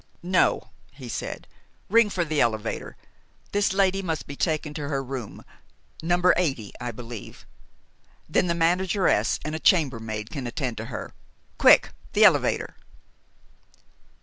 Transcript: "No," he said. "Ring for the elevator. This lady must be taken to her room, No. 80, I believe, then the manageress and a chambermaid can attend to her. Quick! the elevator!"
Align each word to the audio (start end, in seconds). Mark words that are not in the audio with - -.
"No," 0.23 0.71
he 0.93 1.07
said. 1.07 1.45
"Ring 1.87 2.09
for 2.09 2.25
the 2.25 2.41
elevator. 2.41 2.97
This 3.51 3.71
lady 3.71 4.01
must 4.01 4.25
be 4.25 4.35
taken 4.35 4.73
to 4.73 4.87
her 4.87 5.03
room, 5.03 5.45
No. 6.01 6.33
80, 6.35 6.71
I 6.81 6.89
believe, 6.89 7.45
then 8.27 8.47
the 8.47 8.55
manageress 8.55 9.39
and 9.45 9.53
a 9.53 9.59
chambermaid 9.59 10.31
can 10.31 10.47
attend 10.47 10.77
to 10.77 10.85
her. 10.85 11.13
Quick! 11.59 11.89
the 12.13 12.23
elevator!" 12.25 12.77